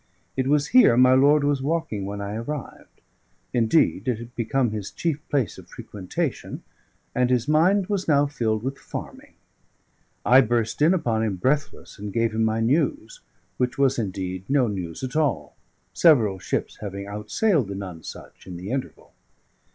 It 0.35 0.47
was 0.47 0.69
here 0.69 0.97
my 0.97 1.13
lord 1.13 1.43
was 1.43 1.61
walking 1.61 2.05
when 2.07 2.21
I 2.21 2.33
arrived; 2.33 3.01
indeed, 3.53 4.07
it 4.07 4.17
had 4.17 4.33
become 4.35 4.71
his 4.71 4.89
chief 4.89 5.19
place 5.29 5.59
of 5.59 5.67
frequentation, 5.67 6.63
and 7.13 7.29
his 7.29 7.47
mind 7.47 7.85
was 7.85 8.07
now 8.07 8.25
filled 8.25 8.63
with 8.63 8.79
farming. 8.79 9.35
I 10.25 10.41
burst 10.41 10.81
in 10.81 10.95
upon 10.95 11.21
him 11.21 11.35
breathless, 11.35 11.99
and 11.99 12.11
gave 12.11 12.33
him 12.33 12.43
my 12.43 12.61
news: 12.61 13.19
which 13.57 13.77
was 13.77 13.99
indeed 13.99 14.43
no 14.49 14.65
news 14.67 15.03
at 15.03 15.15
all, 15.15 15.55
several 15.93 16.39
ships 16.39 16.77
having 16.77 17.05
outsailed 17.05 17.67
the 17.67 17.75
Nonesuch 17.75 18.47
in 18.47 18.57
the 18.57 18.71
interval. 18.71 19.13